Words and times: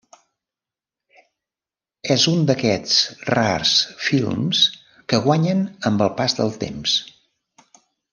És 2.15 2.23
un 2.31 2.39
d'aquests 2.51 2.95
rars 3.33 3.73
films 4.05 4.63
que 5.13 5.21
guanyen 5.27 5.61
amb 5.91 6.03
el 6.07 6.11
pas 6.23 6.37
del 6.41 6.51
temps. 6.65 6.97